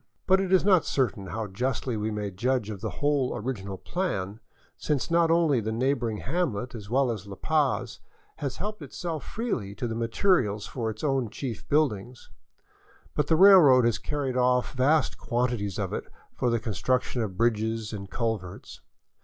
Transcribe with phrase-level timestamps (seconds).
[0.25, 3.77] But it is not cer tain how justly we may judge of the whole original
[3.77, 4.39] plan,
[4.75, 7.99] since not only the neighboring hamlet, as well as La Paz,
[8.37, 12.31] has helped itself freely to the materials for its own chief buildings,
[13.13, 16.05] but the railroad has carried off vast quantities of it
[16.35, 18.81] for the construction of bridges and culverts.